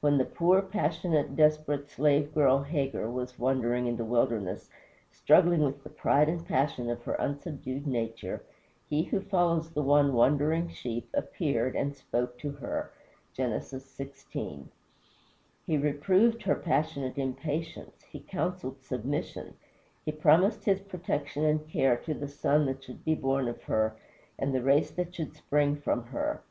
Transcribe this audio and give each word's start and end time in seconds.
When 0.00 0.18
the 0.18 0.24
poor, 0.24 0.62
passionate, 0.62 1.34
desperate 1.34 1.90
slave 1.90 2.32
girl 2.32 2.62
Hagar 2.62 3.10
was 3.10 3.40
wandering 3.40 3.88
in 3.88 3.96
the 3.96 4.04
wilderness, 4.04 4.70
struggling 5.10 5.64
with 5.64 5.82
the 5.82 5.90
pride 5.90 6.28
and 6.28 6.46
passion 6.46 6.88
of 6.88 7.02
her 7.02 7.14
unsubdued 7.20 7.84
nature, 7.84 8.44
he 8.88 9.02
who 9.02 9.20
follows 9.20 9.70
the 9.70 9.82
one 9.82 10.12
wandering 10.12 10.68
sheep 10.68 11.08
appeared 11.12 11.74
and 11.74 11.96
spoke 11.96 12.38
to 12.38 12.52
her 12.52 12.92
(Gen. 13.32 13.50
xvi.). 13.50 14.66
He 15.66 15.76
reproved 15.76 16.44
her 16.44 16.54
passionate 16.54 17.18
impatience; 17.18 18.02
he 18.04 18.20
counseled 18.20 18.80
submission; 18.80 19.54
he 20.04 20.12
promised 20.12 20.66
his 20.66 20.82
protection 20.82 21.44
and 21.44 21.66
care 21.66 21.96
to 21.96 22.14
the 22.14 22.28
son 22.28 22.66
that 22.66 22.84
should 22.84 23.04
be 23.04 23.16
born 23.16 23.48
of 23.48 23.64
her 23.64 23.96
and 24.38 24.54
the 24.54 24.62
race 24.62 24.92
that 24.92 25.16
should 25.16 25.34
spring 25.34 25.74
from 25.74 26.04
her. 26.04 26.42